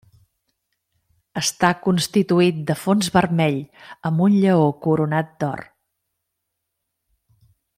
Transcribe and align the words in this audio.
Està 1.41 1.69
constituït 1.87 2.63
de 2.71 2.77
fons 2.85 3.11
vermell 3.17 3.59
amb 4.11 4.25
un 4.29 4.39
lleó 4.45 4.65
coronat 4.87 5.33
d'or. 5.45 5.63